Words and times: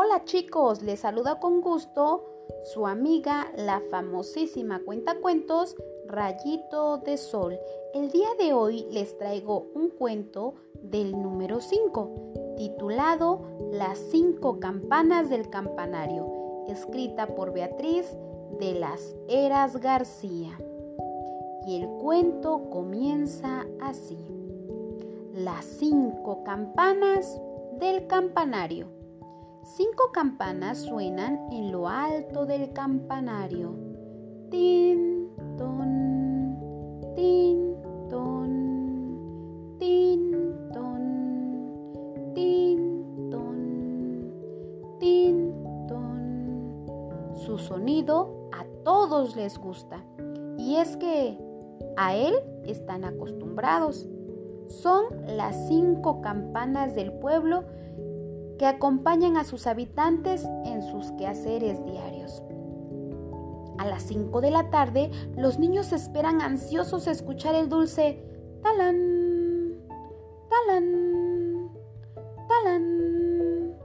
Hola 0.00 0.24
chicos, 0.24 0.80
les 0.82 1.00
saluda 1.00 1.40
con 1.40 1.60
gusto 1.60 2.24
su 2.72 2.86
amiga, 2.86 3.50
la 3.56 3.82
famosísima 3.90 4.78
cuentacuentos 4.84 5.74
Rayito 6.06 6.98
de 6.98 7.16
Sol. 7.16 7.58
El 7.94 8.12
día 8.12 8.28
de 8.38 8.52
hoy 8.52 8.86
les 8.92 9.18
traigo 9.18 9.66
un 9.74 9.88
cuento 9.88 10.54
del 10.80 11.20
número 11.20 11.60
5, 11.60 12.54
titulado 12.56 13.42
Las 13.72 13.98
cinco 13.98 14.60
campanas 14.60 15.30
del 15.30 15.50
campanario, 15.50 16.64
escrita 16.68 17.34
por 17.34 17.52
Beatriz 17.52 18.06
de 18.60 18.74
las 18.74 19.16
Eras 19.26 19.78
García. 19.78 20.56
Y 21.66 21.74
el 21.74 21.88
cuento 21.88 22.70
comienza 22.70 23.66
así. 23.80 24.16
Las 25.34 25.64
cinco 25.64 26.44
campanas 26.44 27.42
del 27.80 28.06
campanario. 28.06 28.97
Cinco 29.76 30.12
campanas 30.12 30.78
suenan 30.78 31.52
en 31.52 31.70
lo 31.70 31.88
alto 31.88 32.46
del 32.46 32.72
campanario. 32.72 33.74
Tin, 34.50 35.28
ton, 35.58 36.56
tin, 37.14 37.76
ton, 38.08 39.76
tin, 39.78 40.32
ton, 40.72 42.32
tin, 42.34 43.30
ton, 43.30 44.32
tin, 44.98 45.52
ton. 45.86 47.34
Su 47.34 47.58
sonido 47.58 48.48
a 48.52 48.64
todos 48.84 49.36
les 49.36 49.58
gusta 49.58 50.02
y 50.56 50.76
es 50.76 50.96
que 50.96 51.38
a 51.98 52.16
él 52.16 52.34
están 52.64 53.04
acostumbrados. 53.04 54.08
Son 54.66 55.04
las 55.26 55.68
cinco 55.68 56.22
campanas 56.22 56.94
del 56.94 57.12
pueblo 57.12 57.64
que 58.58 58.66
acompañan 58.66 59.36
a 59.36 59.44
sus 59.44 59.66
habitantes 59.66 60.44
en 60.64 60.82
sus 60.82 61.12
quehaceres 61.12 61.84
diarios. 61.86 62.42
A 63.78 63.86
las 63.86 64.02
5 64.02 64.40
de 64.40 64.50
la 64.50 64.70
tarde, 64.70 65.10
los 65.36 65.58
niños 65.58 65.92
esperan 65.92 66.42
ansiosos 66.42 67.06
escuchar 67.06 67.54
el 67.54 67.68
dulce 67.68 68.24
talán, 68.62 69.78
talán, 70.50 71.70
talán, 72.48 73.76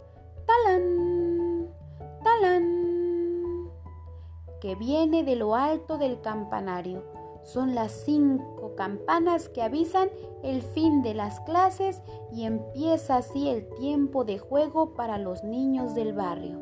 talán, 0.48 1.70
talán, 2.24 3.70
que 4.60 4.74
viene 4.76 5.24
de 5.24 5.36
lo 5.36 5.56
alto 5.56 6.00
del 6.00 6.20
campanario 6.22 7.23
son 7.44 7.76
las 7.76 7.92
cinco 7.92 8.76
campanas 8.76 9.50
que 9.50 9.62
avisan 9.62 10.10
el 10.44 10.62
fin 10.62 11.02
de 11.02 11.14
las 11.14 11.40
clases 11.42 12.02
y 12.32 12.46
empieza 12.46 13.18
así 13.18 13.50
el 13.50 13.68
tiempo 13.76 14.26
de 14.26 14.40
juego 14.40 14.94
para 14.94 15.18
los 15.18 15.44
niños 15.44 15.94
del 15.94 16.14
barrio. 16.14 16.60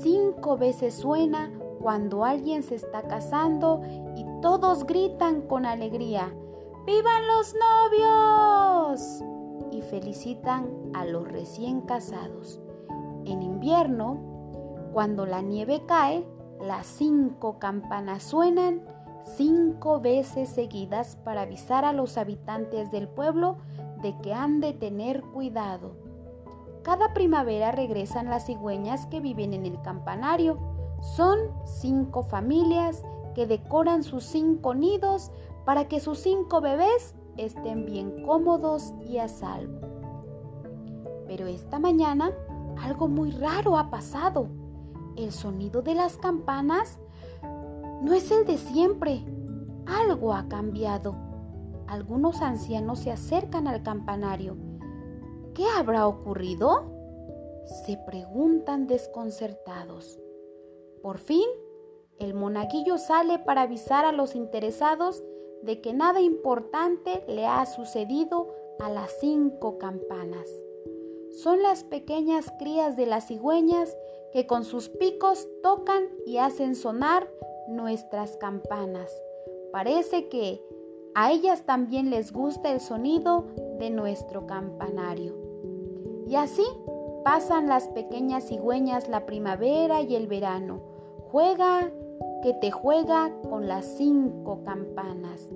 Cinco 0.00 0.56
veces 0.56 0.94
suena 0.94 1.52
cuando 1.80 2.24
alguien 2.24 2.62
se 2.62 2.74
está 2.74 3.02
casando 3.02 3.82
y 4.16 4.24
todos 4.40 4.86
gritan 4.86 5.42
con 5.42 5.66
alegría, 5.66 6.34
¡Vivan 6.86 7.26
los 7.26 7.54
novios! 7.54 9.22
y 9.72 9.82
felicitan 9.82 10.70
a 10.94 11.04
los 11.04 11.26
recién 11.28 11.82
casados. 11.82 12.60
En 13.24 13.42
invierno, 13.42 14.18
cuando 14.92 15.26
la 15.26 15.42
nieve 15.42 15.82
cae, 15.86 16.26
las 16.60 16.86
cinco 16.86 17.58
campanas 17.58 18.22
suenan 18.22 18.82
cinco 19.36 20.00
veces 20.00 20.48
seguidas 20.48 21.16
para 21.24 21.42
avisar 21.42 21.84
a 21.84 21.92
los 21.92 22.16
habitantes 22.16 22.90
del 22.90 23.08
pueblo 23.08 23.58
de 24.02 24.16
que 24.20 24.32
han 24.32 24.60
de 24.60 24.72
tener 24.72 25.22
cuidado. 25.22 25.92
Cada 26.82 27.12
primavera 27.12 27.72
regresan 27.72 28.30
las 28.30 28.46
cigüeñas 28.46 29.06
que 29.06 29.20
viven 29.20 29.52
en 29.52 29.66
el 29.66 29.80
campanario. 29.82 30.58
Son 31.00 31.38
cinco 31.64 32.22
familias 32.22 33.02
que 33.34 33.46
decoran 33.46 34.02
sus 34.02 34.24
cinco 34.24 34.74
nidos 34.74 35.32
para 35.64 35.88
que 35.88 35.98
sus 35.98 36.20
cinco 36.20 36.60
bebés 36.60 37.14
estén 37.36 37.84
bien 37.84 38.22
cómodos 38.24 38.94
y 39.00 39.18
a 39.18 39.28
salvo. 39.28 39.80
Pero 41.26 41.46
esta 41.48 41.80
mañana 41.80 42.30
algo 42.82 43.08
muy 43.08 43.32
raro 43.32 43.78
ha 43.78 43.90
pasado. 43.90 44.48
El 45.16 45.32
sonido 45.32 45.82
de 45.82 45.94
las 45.94 46.16
campanas 46.16 47.00
no 48.02 48.12
es 48.12 48.30
el 48.30 48.44
de 48.44 48.58
siempre. 48.58 49.24
Algo 49.86 50.32
ha 50.34 50.48
cambiado. 50.48 51.16
Algunos 51.86 52.42
ancianos 52.42 53.00
se 53.00 53.10
acercan 53.10 53.68
al 53.68 53.82
campanario. 53.82 54.56
¿Qué 55.54 55.64
habrá 55.76 56.06
ocurrido? 56.06 56.92
Se 57.84 57.96
preguntan 58.06 58.86
desconcertados. 58.86 60.18
Por 61.02 61.18
fin, 61.18 61.46
el 62.18 62.34
monaguillo 62.34 62.98
sale 62.98 63.38
para 63.38 63.62
avisar 63.62 64.04
a 64.04 64.12
los 64.12 64.34
interesados 64.34 65.22
de 65.62 65.80
que 65.80 65.92
nada 65.92 66.20
importante 66.20 67.24
le 67.28 67.46
ha 67.46 67.64
sucedido 67.66 68.54
a 68.80 68.90
las 68.90 69.10
cinco 69.20 69.78
campanas. 69.78 70.50
Son 71.42 71.62
las 71.62 71.84
pequeñas 71.84 72.52
crías 72.58 72.96
de 72.96 73.06
las 73.06 73.26
cigüeñas 73.26 73.96
que 74.32 74.46
con 74.46 74.64
sus 74.64 74.88
picos 74.88 75.48
tocan 75.62 76.04
y 76.26 76.38
hacen 76.38 76.74
sonar 76.74 77.28
nuestras 77.68 78.36
campanas. 78.36 79.10
Parece 79.72 80.28
que 80.28 80.62
a 81.14 81.32
ellas 81.32 81.62
también 81.62 82.10
les 82.10 82.32
gusta 82.32 82.70
el 82.70 82.80
sonido 82.80 83.46
de 83.78 83.90
nuestro 83.90 84.46
campanario. 84.46 85.34
Y 86.28 86.34
así 86.36 86.64
pasan 87.24 87.68
las 87.68 87.88
pequeñas 87.88 88.48
cigüeñas 88.48 89.08
la 89.08 89.26
primavera 89.26 90.02
y 90.02 90.14
el 90.14 90.26
verano. 90.26 90.80
Juega 91.30 91.90
que 92.42 92.52
te 92.54 92.70
juega 92.70 93.32
con 93.48 93.66
las 93.66 93.84
cinco 93.84 94.62
campanas. 94.64 95.50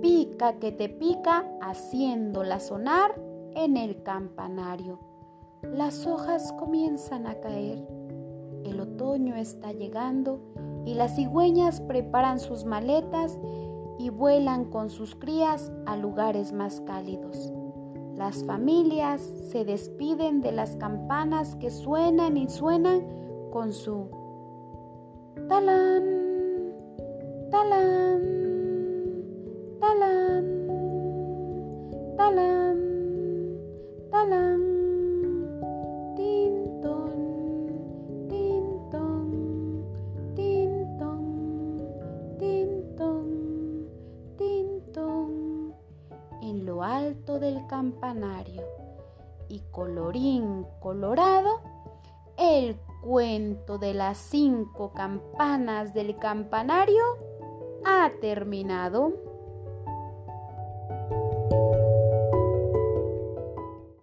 Pica 0.00 0.54
que 0.54 0.72
te 0.72 0.88
pica 0.88 1.44
haciéndola 1.60 2.58
sonar 2.58 3.14
en 3.54 3.76
el 3.76 4.02
campanario. 4.02 4.98
Las 5.62 6.06
hojas 6.06 6.52
comienzan 6.54 7.26
a 7.26 7.34
caer. 7.36 7.86
El 8.64 8.80
otoño 8.80 9.36
está 9.36 9.72
llegando 9.72 10.40
y 10.84 10.94
las 10.94 11.16
cigüeñas 11.16 11.80
preparan 11.80 12.40
sus 12.40 12.64
maletas 12.64 13.38
y 13.98 14.10
vuelan 14.10 14.64
con 14.64 14.90
sus 14.90 15.14
crías 15.14 15.72
a 15.86 15.96
lugares 15.96 16.52
más 16.52 16.80
cálidos. 16.80 17.52
Las 18.16 18.44
familias 18.44 19.22
se 19.50 19.64
despiden 19.64 20.42
de 20.42 20.52
las 20.52 20.76
campanas 20.76 21.56
que 21.56 21.70
suenan 21.70 22.36
y 22.36 22.48
suenan 22.48 23.02
con 23.50 23.72
su 23.72 24.08
talán, 25.48 26.04
talán, 27.50 28.20
talán, 29.80 30.44
talán, 32.16 32.78
talán. 34.10 34.81
Campanario. 47.66 48.62
Y 49.48 49.60
colorín 49.70 50.66
colorado, 50.80 51.60
el 52.38 52.76
cuento 53.02 53.78
de 53.78 53.94
las 53.94 54.18
cinco 54.18 54.92
campanas 54.92 55.92
del 55.92 56.16
campanario 56.16 57.02
ha 57.84 58.10
terminado. 58.20 59.31